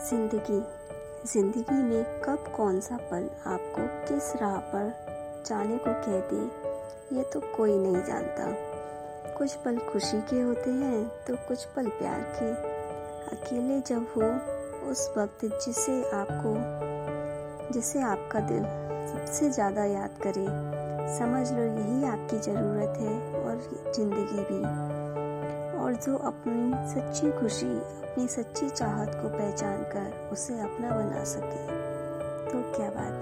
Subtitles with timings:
[0.00, 0.60] ज़िंदगी।
[1.28, 4.92] ज़िंदगी में कब कौन सा पल आपको किस राह पर
[5.46, 8.46] जाने को कह दे ये तो कोई नहीं जानता।
[9.38, 12.50] कुछ पल खुशी के होते हैं तो कुछ पल प्यार के।
[13.36, 14.30] अकेले जब हो,
[14.90, 16.54] उस वक्त जिसे आपको,
[17.72, 18.64] जिसे आपका दिल
[19.12, 20.46] सबसे ज़्यादा याद करे,
[21.18, 24.62] समझ लो यही आपकी ज़रूरत है और ज़िंदगी भी।
[25.90, 31.66] और जो अपनी सच्ची खुशी, अपनी सच्ची चाहत को पहचान कर उसे अपना बना सके।
[32.50, 33.19] तो क्या बात